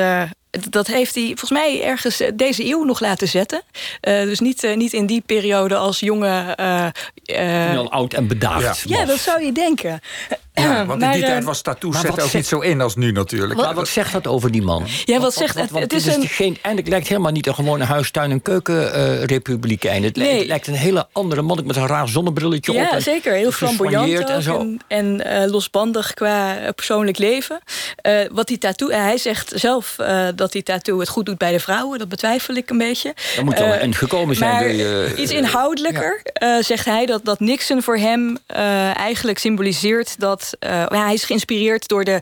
dat 0.70 0.88
heeft 0.88 1.16
hij 1.16 1.26
volgens 1.26 1.52
mij 1.52 1.84
ergens 1.84 2.22
deze 2.34 2.66
eeuw 2.66 2.84
nog 2.84 3.00
laten 3.00 3.28
zetten. 3.28 3.62
Uh, 4.02 4.24
dus 4.24 4.40
niet, 4.40 4.64
uh, 4.64 4.76
niet 4.76 4.94
in 4.94 5.06
die 5.06 5.24
periode 5.26 5.76
als 5.76 6.00
jonge... 6.00 6.58
Uh, 6.60 7.78
al 7.78 7.92
oud 7.92 8.14
en 8.14 8.28
bedaagd. 8.28 8.90
Ja, 8.90 9.00
ja, 9.00 9.06
dat 9.06 9.20
zou 9.20 9.44
je 9.44 9.52
denken. 9.52 10.02
Ja, 10.62 10.86
want 10.86 11.02
in 11.02 11.12
die 11.12 11.22
tijd 11.22 11.44
was 11.44 11.62
tattoo 11.62 11.94
ook 12.20 12.34
niet 12.34 12.48
zo 12.48 12.60
in 12.60 12.82
als 12.82 12.96
nu 12.96 13.12
natuurlijk. 13.12 13.54
Wat, 13.54 13.66
maar 13.66 13.76
wat 13.76 13.88
zegt 13.88 14.12
dat 14.12 14.28
over 14.28 14.52
die 14.52 14.62
man? 14.62 14.86
Ja, 15.06 15.20
wat, 15.20 15.34
zegt 15.34 15.56
wat, 15.56 15.70
het? 15.70 15.80
Het 15.80 15.94
is, 15.94 16.06
een... 16.06 16.28
geen, 16.28 16.58
eindelijk 16.62 16.90
lijkt 16.90 17.08
helemaal 17.08 17.32
niet 17.32 17.48
een 17.48 17.56
gewone 17.56 17.84
huistuin- 17.84 18.32
en 18.32 18.42
keukenrepublikein. 18.42 20.00
Uh, 20.00 20.08
het, 20.08 20.16
nee. 20.16 20.38
het, 20.38 20.48
lijkt 20.48 20.68
een 20.68 20.74
hele 20.74 21.08
andere 21.12 21.42
man 21.42 21.62
met 21.66 21.76
een 21.76 21.88
raar 21.88 22.08
zonnebrilletje 22.08 22.74
ja, 22.74 22.84
op. 22.84 22.92
Ja, 22.92 23.00
zeker. 23.00 23.34
Heel 23.34 23.52
flamboyant 23.52 24.30
en, 24.30 24.42
zo. 24.42 24.60
en, 24.60 24.80
en 24.88 25.22
uh, 25.26 25.52
losbandig 25.52 26.14
qua 26.14 26.58
persoonlijk 26.76 27.18
leven. 27.18 27.60
Uh, 28.08 28.20
wat 28.32 28.48
die 28.48 28.58
tattoo, 28.58 28.90
hij 28.90 29.18
zegt 29.18 29.52
zelf 29.56 29.96
dat 30.36 30.52
die 30.52 30.64
tattoo 30.64 31.00
het 31.00 31.10
goed 31.10 31.26
doet 31.26 31.38
bij 31.38 31.52
de 31.52 31.60
vrouwen. 31.60 32.00
Dat 32.00 32.10
betwijfel 32.10 32.56
ik 32.56 32.70
een 32.70 32.78
beetje. 32.78 33.14
Dat 33.36 33.46
moet 33.46 33.60
wel 33.60 33.74
een 33.74 33.96
gekomen 33.96 34.36
zijn. 34.36 34.52
Maar 34.52 34.72
je, 34.72 35.14
iets 35.18 35.32
inhoudelijker 35.32 36.22
ja. 36.34 36.62
zegt 36.62 36.86
hij 36.86 37.06
dat, 37.06 37.26
dat 37.26 37.40
Nixon 37.40 37.82
voor 37.82 37.98
hem 37.98 38.38
eigenlijk 38.94 39.38
symboliseert 39.40 40.20
dat 40.20 40.49
dat 40.60 40.92
hij 40.92 41.14
is 41.14 41.24
geïnspireerd 41.24 41.88
door 41.88 42.04
de, 42.04 42.22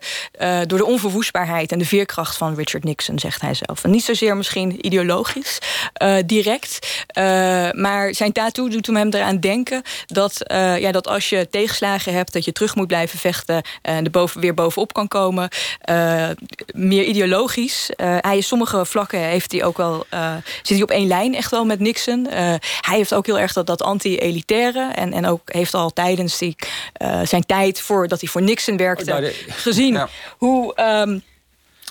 door 0.68 0.78
de 0.78 0.86
onverwoestbaarheid 0.86 1.72
en 1.72 1.80
de 1.80 1.86
veerkracht 1.86 2.38
van 2.38 2.56
Richard 2.56 2.84
Nixon, 2.84 3.20
zegt 3.20 3.42
hij 3.42 3.54
zelf. 3.54 3.84
Niet 3.84 4.04
zozeer 4.04 4.38
misschien 4.38 4.86
ideologisch, 4.86 5.60
direct, 6.26 7.06
maar 7.72 8.14
zijn 8.14 8.32
tattoo 8.32 8.70
doet 8.70 8.88
hem 8.88 9.10
eraan 9.14 9.40
denken 9.40 9.82
dat, 10.06 10.44
ja, 10.80 10.92
dat 10.92 11.08
als 11.08 11.30
je 11.30 11.48
tegenslagen 11.50 12.14
hebt, 12.14 12.34
dat 12.34 12.46
je 12.46 12.52
terug 12.52 12.76
moet 12.76 12.88
blijven 12.88 13.20
vechten 13.20 13.62
en 13.82 14.06
er 14.06 14.12
boven, 14.12 14.42
weer 14.42 14.54
bovenop 14.54 14.94
kan 14.94 15.08
komen. 15.08 15.50
meer 16.74 17.04
ideologisch. 17.04 17.90
hij 17.98 18.38
is 18.38 18.48
sommige 18.48 18.86
vlakken 18.86 19.20
heeft 19.20 19.52
hij 19.52 19.64
ook 19.64 19.78
wel, 19.78 20.06
zit 20.62 20.76
hij 20.76 20.82
op 20.82 20.92
één 20.92 21.08
lijn 21.08 21.36
echt 21.36 21.52
wel 21.52 21.66
met 21.66 21.80
Nixon. 21.80 22.28
hij 22.82 22.98
heeft 22.98 23.14
ook 23.14 23.26
heel 23.26 23.40
erg 23.40 23.54
dat, 23.54 23.68
dat 23.68 23.82
anti-elitaire 23.82 24.92
en, 24.96 25.14
en 25.14 25.26
ook 25.26 25.42
heeft 25.46 25.74
al 25.74 25.94
tijdens 25.94 26.38
die, 26.38 26.56
zijn 27.24 27.46
tijd 27.46 27.82
voordat 28.18 28.22
hij 28.22 28.30
voor 28.30 28.42
Nixon 28.42 28.78
werkte, 28.78 29.34
gezien 29.48 30.08
hoe. 30.38 30.82
Um, 30.82 31.24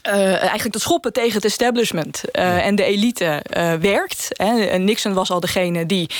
uh, 0.07 0.35
eigenlijk 0.41 0.73
te 0.73 0.81
schoppen 0.81 1.13
tegen 1.13 1.33
het 1.33 1.45
establishment 1.45 2.23
uh, 2.33 2.67
en 2.67 2.75
de 2.75 2.85
elite 2.85 3.43
uh, 3.57 3.73
werkt. 3.73 4.29
Hè. 4.29 4.79
Nixon 4.79 5.15
was 5.15 5.31
al 5.31 5.41
degene 5.41 5.87
die, 5.87 6.11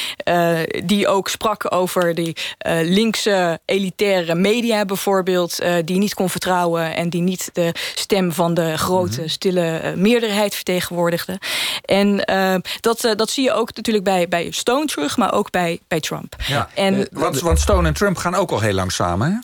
die 0.85 1.09
ook 1.09 1.29
sprak 1.29 1.75
over 1.75 2.15
die 2.15 2.37
linkse 2.83 3.61
elitaire 3.65 4.35
media 4.35 4.85
bijvoorbeeld... 4.85 5.59
die 5.85 5.99
niet 5.99 6.15
kon 6.15 6.31
vertrouwen 6.31 6.95
en 6.95 7.11
die 7.11 7.21
niet 7.21 7.51
de 7.53 7.73
stem 7.95 8.33
van 8.33 8.55
de 8.55 8.79
grote 8.79 9.21
mhm. 9.21 9.29
stille 9.29 9.93
meerderheid 9.97 10.55
vertegenwoordigde. 10.55 11.39
En 11.85 12.17
dat, 12.81 13.15
dat 13.17 13.31
zie 13.31 13.45
je 13.45 13.53
ook 13.53 13.75
natuurlijk 13.75 14.05
bij, 14.05 14.29
bij 14.29 14.51
Stone 14.51 14.87
terug, 14.87 15.17
maar 15.17 15.33
ook 15.33 15.51
bij, 15.51 15.81
bij 15.89 16.01
Trump. 16.01 16.37
Ja. 16.47 16.69
En, 16.75 17.09
want, 17.13 17.41
want 17.41 17.61
Stone 17.61 17.89
en 17.89 17.95
Trump 17.95 18.17
gaan 18.17 18.35
ook 18.35 18.51
al 18.51 18.61
heel 18.61 18.75
lang 18.75 18.93
samen, 18.93 19.41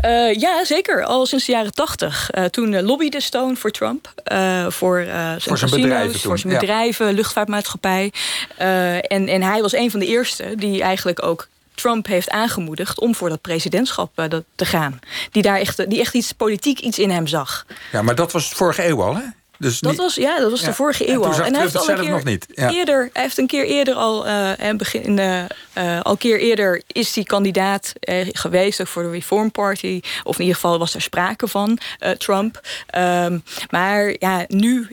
hè? 0.00 0.16
ja, 0.28 0.64
zeker. 0.64 1.04
Al 1.04 1.26
sinds 1.26 1.44
de 1.44 1.52
jaren 1.52 1.74
tachtig. 1.74 2.30
toen 2.50 2.82
lobbyde 2.82 3.20
Stone 3.20 3.56
voor 3.56 3.70
Trump. 3.76 4.12
Uh, 4.32 4.66
voor, 4.70 5.00
uh, 5.00 5.06
zijn, 5.06 5.40
voor 5.40 5.58
zijn 5.58 5.70
bedrijven, 5.70 6.20
voor 6.20 6.38
zijn 6.38 6.58
bedrijven 6.58 7.14
luchtvaartmaatschappij. 7.14 8.12
Uh, 8.60 8.94
en, 8.94 9.28
en 9.28 9.42
hij 9.42 9.60
was 9.62 9.72
een 9.72 9.90
van 9.90 10.00
de 10.00 10.06
eerste 10.06 10.54
die 10.56 10.82
eigenlijk 10.82 11.22
ook 11.22 11.48
Trump 11.74 12.06
heeft 12.06 12.30
aangemoedigd 12.30 13.00
om 13.00 13.14
voor 13.14 13.28
dat 13.28 13.40
presidentschap 13.40 14.28
te 14.54 14.64
gaan. 14.64 14.98
Die 15.30 15.42
daar 15.42 15.58
echt, 15.58 15.90
die 15.90 16.00
echt 16.00 16.14
iets 16.14 16.32
politiek 16.32 16.80
iets 16.80 16.98
in 16.98 17.10
hem 17.10 17.26
zag. 17.26 17.66
Ja, 17.92 18.02
maar 18.02 18.14
dat 18.14 18.32
was 18.32 18.48
vorige 18.48 18.86
eeuw 18.86 19.02
al, 19.02 19.16
hè? 19.16 19.22
Dus 19.58 19.80
dat 19.80 19.96
was, 19.96 20.14
ja, 20.14 20.38
dat 20.38 20.50
was 20.50 20.62
de 20.62 20.72
vorige 20.72 21.10
eeuw 21.10 21.24
al. 21.24 21.44
En 21.44 21.52
hij 21.52 21.62
heeft 21.62 21.76
al 21.76 21.88
een 21.88 22.00
keer 22.00 22.10
nog 22.10 22.24
niet. 22.24 22.46
Eerder, 22.54 23.10
hij 23.12 23.22
heeft 23.22 23.38
een 23.38 23.46
keer 23.46 23.64
eerder 23.64 23.94
al, 23.94 24.26
uh, 24.26 24.52
begin, 24.76 25.18
uh, 25.18 26.00
al 26.02 26.16
keer 26.16 26.40
eerder 26.40 26.82
is 26.92 27.14
hij 27.14 27.24
kandidaat 27.24 27.92
uh, 28.00 28.26
geweest 28.32 28.80
ook 28.80 28.86
voor 28.86 29.02
de 29.02 29.10
Reform 29.10 29.50
Party. 29.50 30.00
Of 30.24 30.34
in 30.34 30.40
ieder 30.40 30.54
geval 30.54 30.78
was 30.78 30.94
er 30.94 31.02
sprake 31.02 31.48
van 31.48 31.78
Trump. 32.18 32.60
Um, 32.96 33.42
maar 33.70 34.16
ja, 34.18 34.44
nu, 34.48 34.88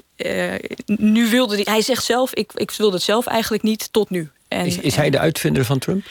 nu 0.85 1.29
wilde 1.29 1.55
hij, 1.55 1.65
hij 1.73 1.81
zegt 1.81 2.03
zelf, 2.03 2.33
ik, 2.33 2.51
ik 2.55 2.71
wilde 2.71 2.95
het 2.95 3.05
zelf 3.05 3.25
eigenlijk 3.25 3.63
niet 3.63 3.89
tot 3.91 4.09
nu. 4.09 4.29
En, 4.47 4.65
is, 4.65 4.77
is 4.77 4.95
hij 4.95 5.09
de 5.09 5.19
uitvinder 5.19 5.65
van 5.65 5.79
Trump? 5.79 6.05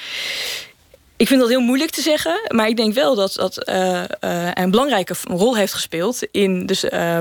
Ik 1.17 1.29
vind 1.29 1.41
dat 1.41 1.49
heel 1.49 1.61
moeilijk 1.61 1.91
te 1.91 2.01
zeggen. 2.01 2.41
Maar 2.49 2.69
ik 2.69 2.77
denk 2.77 2.95
wel 2.95 3.15
dat, 3.15 3.35
dat 3.35 3.69
uh, 3.69 4.03
uh, 4.21 4.51
een 4.55 4.71
belangrijke 4.71 5.15
rol 5.25 5.57
heeft 5.57 5.73
gespeeld 5.73 6.19
in 6.31 6.67
dus, 6.67 6.85
uh, 6.85 7.19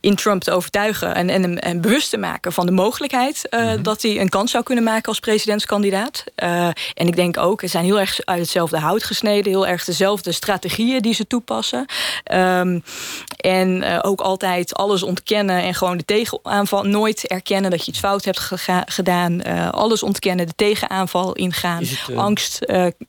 in 0.00 0.14
Trump 0.14 0.42
te 0.42 0.50
overtuigen 0.50 1.14
en, 1.14 1.28
en, 1.28 1.58
en 1.58 1.80
bewust 1.80 2.10
te 2.10 2.16
maken 2.16 2.52
van 2.52 2.66
de 2.66 2.72
mogelijkheid 2.72 3.46
uh, 3.50 3.72
dat 3.82 4.02
hij 4.02 4.20
een 4.20 4.28
kans 4.28 4.50
zou 4.50 4.64
kunnen 4.64 4.84
maken 4.84 5.08
als 5.08 5.20
presidentskandidaat. 5.20 6.24
Uh, 6.36 6.66
en 6.94 7.06
ik 7.06 7.16
denk 7.16 7.38
ook, 7.38 7.60
ze 7.60 7.66
zijn 7.66 7.84
heel 7.84 8.00
erg 8.00 8.20
uit 8.24 8.40
hetzelfde 8.40 8.78
hout 8.78 9.04
gesneden, 9.04 9.52
heel 9.52 9.66
erg 9.66 9.84
dezelfde 9.84 10.32
strategieën 10.32 11.02
die 11.02 11.14
ze 11.14 11.26
toepassen. 11.26 11.86
Um, 12.32 12.82
en 13.36 13.82
uh, 13.82 13.98
ook 14.02 14.20
altijd 14.20 14.74
alles 14.74 15.02
ontkennen 15.02 15.62
en 15.62 15.74
gewoon 15.74 15.96
de 15.96 16.04
tegenaanval 16.04 16.82
nooit 16.82 17.26
erkennen 17.26 17.70
dat 17.70 17.84
je 17.84 17.90
iets 17.90 18.00
fout 18.00 18.24
hebt 18.24 18.50
gedaan. 18.86 19.42
alles 19.72 20.02
ontkennen, 20.02 20.46
de 20.46 20.54
tegenaanval 20.56 21.32
ingaan, 21.32 21.82
het, 21.82 22.16
angst 22.16 22.58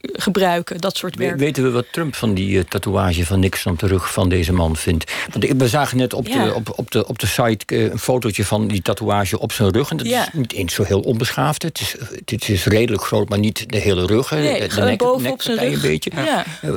gebruiken, 0.01 0.77
dat 0.77 0.97
soort 0.97 1.15
werk. 1.15 1.37
Weten 1.37 1.63
we 1.63 1.71
wat 1.71 1.85
Trump 1.91 2.15
van 2.15 2.33
die 2.33 2.65
tatoeage 2.65 3.25
van 3.25 3.39
Nixon 3.39 3.75
terug 3.75 4.11
van 4.11 4.29
deze 4.29 4.53
man 4.53 4.75
vindt? 4.75 5.11
Want 5.31 5.45
we 5.57 5.67
zagen 5.67 5.97
net 5.97 6.13
op 6.13 6.25
de, 6.25 6.53
op, 6.55 6.80
op 6.81 6.91
de, 6.91 7.07
op 7.07 7.19
de 7.19 7.27
site 7.27 7.65
eh, 7.65 7.83
een 7.83 7.99
fotootje 7.99 8.45
van 8.45 8.67
die 8.67 8.81
tatoeage 8.81 9.39
op 9.39 9.51
zijn 9.51 9.71
rug. 9.71 9.89
En 9.89 9.97
dat 9.97 10.05
is 10.05 10.27
niet 10.33 10.53
eens 10.53 10.73
zo 10.73 10.83
heel 10.83 10.99
onbeschaafd. 10.99 11.63
Het 11.63 11.79
is, 11.79 11.95
het 12.25 12.49
is 12.49 12.65
redelijk 12.65 13.03
groot, 13.03 13.29
maar 13.29 13.39
niet 13.39 13.69
de 13.71 13.77
hele 13.77 14.05
rug. 14.05 14.31
Nee, 14.31 14.67
de 14.67 14.81
nek, 14.81 14.97
boven 14.97 15.31
op 15.31 15.41
zijn 15.41 15.57
rug. 15.57 15.73
Een 15.73 15.81
beetje. 15.81 16.11
Ja. 16.15 16.45
Eh, 16.61 16.69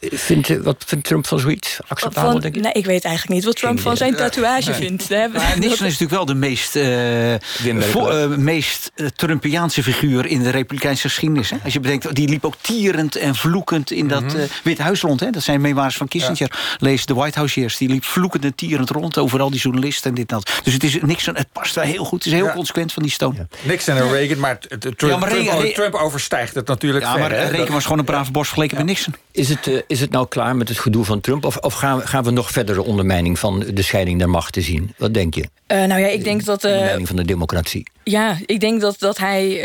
vindt, 0.00 0.62
wat 0.62 0.84
vindt 0.86 1.04
Trump 1.04 1.26
van 1.26 1.38
zoiets? 1.38 1.78
Acceptabel, 1.88 2.30
van, 2.30 2.40
denk 2.40 2.56
ik? 2.56 2.62
Nee, 2.62 2.72
ik 2.72 2.86
weet 2.86 3.04
eigenlijk 3.04 3.34
niet 3.34 3.44
wat 3.44 3.56
Trump 3.56 3.80
van 3.80 3.96
zijn 3.96 4.14
tatoeage 4.14 4.74
vindt. 4.74 5.08
Maar 5.08 5.54
Nixon 5.58 5.70
is 5.70 5.78
natuurlijk 5.78 6.10
wel 6.10 6.24
de 6.24 6.34
meest, 6.34 6.76
uh, 6.76 7.34
vo, 7.78 8.28
meest 8.28 8.92
Trumpiaanse 9.16 9.82
figuur 9.82 10.26
in 10.26 10.42
de 10.42 10.50
Republikeinse 10.50 11.08
geschiedenis. 11.08 11.50
Hè? 11.50 11.56
Als 11.64 11.72
je 11.72 11.80
bedenkt, 11.80 12.14
die 12.14 12.28
liep 12.28 12.44
ook 12.44 12.54
tierend 12.60 13.16
en 13.16 13.34
vloekend 13.34 13.90
in 13.90 14.08
dat 14.08 14.22
mm 14.22 14.42
Witte 14.62 14.82
Huis 14.82 15.00
rond. 15.00 15.20
Hè? 15.20 15.30
Dat 15.30 15.42
zijn 15.42 15.60
memoirs 15.60 15.96
van 15.96 16.08
Kissinger. 16.08 16.76
Lees 16.78 17.06
de 17.06 17.14
White 17.14 17.38
House 17.38 17.60
Years. 17.60 17.76
Die 17.76 17.88
liep 17.88 18.04
vloekend 18.04 18.44
en 18.44 18.54
tierend 18.54 18.90
rond 18.94 19.18
over 19.18 19.40
al 19.40 19.50
die 19.50 19.60
journalisten 19.60 20.10
en 20.10 20.16
dit 20.16 20.30
en 20.30 20.36
dat. 20.36 20.60
Dus 20.64 20.72
het 20.72 20.84
is 20.84 20.98
niks 21.00 21.26
het 21.26 21.52
past 21.52 21.74
wel 21.74 21.84
heel 21.84 22.04
goed. 22.04 22.24
Het 22.24 22.32
is 22.32 22.38
heel 22.38 22.52
consequent 22.52 22.92
van 22.92 23.02
die. 23.02 23.14
Ja. 23.18 23.46
Nixon 23.62 23.96
en 23.96 24.12
Reagan, 24.12 24.38
maar, 24.38 24.58
Trump, 24.58 25.00
ja, 25.00 25.16
maar 25.16 25.28
Trump, 25.28 25.74
Trump, 25.74 25.94
overstijgt 25.94 26.54
het 26.54 26.66
natuurlijk. 26.66 27.04
Ja, 27.04 27.16
maar 27.16 27.30
Reagan 27.30 27.72
was 27.72 27.82
gewoon 27.82 27.98
een 27.98 28.04
brave 28.04 28.30
borst 28.30 28.48
vergeleken 28.48 28.76
met 28.76 28.86
Nixon. 28.86 29.14
Is 29.30 29.48
het, 29.48 29.66
uh, 29.66 29.80
is 29.86 30.00
het 30.00 30.10
nou 30.10 30.28
klaar 30.28 30.56
met 30.56 30.68
het 30.68 30.78
gedoe 30.78 31.04
van 31.04 31.20
Trump? 31.20 31.44
Of, 31.44 31.56
of 31.56 31.74
gaan, 31.74 31.98
we, 31.98 32.06
gaan 32.06 32.24
we 32.24 32.30
nog 32.30 32.50
verdere 32.50 32.82
ondermijning 32.82 33.38
van 33.38 33.64
de 33.74 33.82
scheiding 33.82 34.18
der 34.18 34.30
machten 34.30 34.62
zien? 34.62 34.94
Wat 34.96 35.14
denk 35.14 35.34
je? 35.34 35.48
Uh, 35.68 35.84
nou 35.84 36.00
ja, 36.00 36.06
ik 36.06 36.24
denk 36.24 36.44
dat. 36.44 36.64
Uh, 36.64 36.70
ondermijning 36.70 37.06
van 37.06 37.16
de 37.16 37.24
democratie. 37.24 37.90
Ja, 38.04 38.38
ik 38.46 38.60
denk 38.60 38.80
dat, 38.80 38.98
dat 38.98 39.18
hij. 39.18 39.62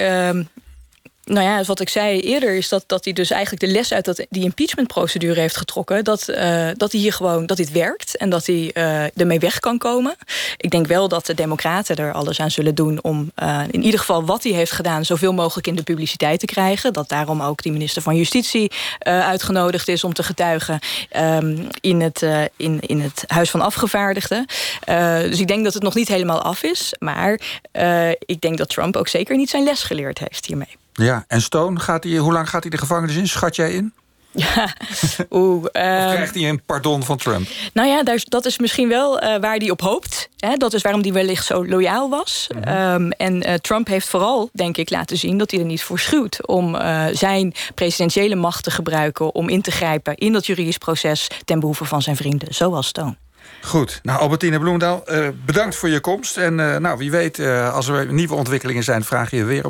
Ehm, 1.30 1.38
nou 1.38 1.48
ja, 1.48 1.64
wat 1.64 1.80
ik 1.80 1.90
zei 1.90 2.20
eerder, 2.20 2.56
is 2.56 2.70
dat, 2.70 2.84
dat 2.88 3.04
hij 3.04 3.14
dus 3.14 3.32
eigenlijk 3.32 3.64
de 3.64 3.72
les 3.72 3.94
uit 3.94 4.06
dat, 4.06 4.26
die 4.30 4.44
impeachmentprocedure 4.44 5.40
heeft 5.40 5.58
getrokken. 5.58 6.04
Dat, 6.04 6.28
uh, 6.30 6.68
dat 6.78 6.92
hij 6.92 7.02
hier 7.02 7.14
gewoon 7.14 7.46
dat 7.46 7.58
dit 7.58 7.72
werkt 7.72 8.18
en 8.18 8.30
dat 8.30 8.46
hij 8.46 8.72
uh, 8.74 9.20
ermee 9.20 9.40
weg 9.40 9.60
kan 9.60 9.78
komen. 9.78 10.16
Ik 10.58 10.70
denk 10.70 10.88
wel 10.88 11.08
dat 11.08 11.26
de 11.26 11.34
Democraten 11.34 11.96
er 11.96 12.14
alles 12.14 12.40
aan 12.40 12.52
zullen 12.52 12.76
doen 12.76 13.04
om 13.04 13.32
uh, 13.44 13.62
in 13.72 13.84
ieder 13.84 14.00
geval 14.00 14.26
wat 14.26 14.44
hij 14.44 14.52
heeft 14.52 14.72
gedaan, 14.72 15.06
zoveel 15.06 15.34
mogelijk 15.34 15.68
in 15.68 15.76
de 15.76 15.84
publiciteit 15.84 16.40
te 16.40 16.46
krijgen. 16.46 16.94
Dat 16.94 17.10
daarom 17.10 17.42
ook 17.42 17.64
die 17.64 17.72
minister 17.72 18.02
van 18.02 18.16
Justitie 18.16 18.72
uitgenodigd 19.00 19.88
is 19.88 20.04
om 20.04 20.14
te 20.14 20.24
getuigen 20.24 20.80
um, 21.18 21.68
in, 21.82 22.02
het, 22.02 22.26
in, 22.58 22.80
in 22.80 23.02
het 23.02 23.24
Huis 23.28 23.50
van 23.50 23.62
Afgevaardigden. 23.62 24.46
dus 25.30 25.40
ik 25.40 25.48
denk 25.48 25.64
dat 25.64 25.74
het 25.74 25.84
nog 25.84 25.96
niet 25.96 26.08
helemaal 26.08 26.42
af 26.42 26.64
is. 26.64 26.94
Maar 27.00 27.40
ik 28.20 28.42
denk 28.42 28.58
dat 28.58 28.70
Trump 28.70 28.96
ook 28.96 29.08
zeker 29.08 29.38
niet 29.38 29.50
zijn 29.50 29.64
les 29.64 29.84
geleerd 29.84 30.20
heeft 30.20 30.46
hiermee. 30.46 30.78
Ja, 31.00 31.26
en 31.28 31.42
Stone, 31.42 31.80
gaat 31.80 32.04
hij, 32.04 32.18
hoe 32.18 32.34
lang 32.34 32.50
gaat 32.50 32.62
hij 32.62 32.72
de 32.72 32.78
gevangenis 32.78 33.16
in? 33.16 33.28
Schat 33.28 33.56
jij 33.56 33.72
in? 33.72 33.94
Ja, 34.32 34.74
oeh. 35.30 35.56
Um, 35.56 35.64
of 35.64 36.14
krijgt 36.14 36.36
hij 36.36 36.50
een 36.50 36.62
pardon 36.66 37.04
van 37.04 37.18
Trump? 37.18 37.48
Nou 37.74 37.88
ja, 37.88 38.04
daar, 38.04 38.22
dat 38.24 38.46
is 38.46 38.60
misschien 38.60 38.90
wel 38.90 39.24
uh, 39.24 39.38
waar 39.40 39.56
hij 39.56 39.70
op 39.70 39.82
hoopt. 39.82 40.30
Hè? 40.38 40.56
Dat 40.56 40.74
is 40.74 40.82
waarom 40.82 41.02
hij 41.02 41.14
wellicht 41.14 41.46
zo 41.46 41.66
loyaal 41.66 42.10
was. 42.10 42.48
Mm 42.56 42.64
-hmm. 42.64 42.94
um, 42.94 43.12
en 43.12 43.50
uh, 43.50 43.54
Trump 43.54 43.88
heeft 43.88 44.10
vooral, 44.10 44.50
denk 44.54 44.78
ik, 44.78 44.90
laten 44.90 45.18
zien 45.18 45.38
dat 45.38 45.52
hij 45.52 45.60
er 45.60 45.66
niet 45.66 45.84
voor 45.84 46.00
schuwt... 46.00 46.48
om 46.48 46.76
uh, 46.76 47.06
zijn 47.12 47.54
presidentiële 47.76 48.36
macht 48.36 48.64
te 48.64 48.72
gebruiken... 48.72 49.36
om 49.36 49.50
in 49.50 49.62
te 49.62 49.72
grijpen 49.72 50.16
in 50.16 50.34
dat 50.34 50.46
juridisch 50.46 50.78
proces... 50.78 51.28
ten 51.46 51.60
behoeve 51.60 51.86
van 51.86 52.02
zijn 52.02 52.16
vrienden, 52.16 52.54
zoals 52.54 52.88
Stone. 52.88 53.16
Goed. 53.62 54.00
Nou, 54.04 54.20
Albertine 54.20 54.60
Bloemendaal, 54.60 55.04
bedankt 55.46 55.76
voor 55.76 55.90
je 55.90 56.00
komst. 56.00 56.38
En 56.38 56.56
nou, 56.56 56.98
wie 56.98 57.12
weet, 57.12 57.40
als 57.72 57.88
er 57.88 58.14
nieuwe 58.14 58.36
ontwikkelingen 58.36 58.84
zijn... 58.84 59.04
vraag 59.04 59.32
je 59.32 59.44
weer 59.44 59.66